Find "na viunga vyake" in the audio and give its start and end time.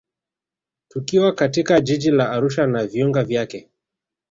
2.67-3.69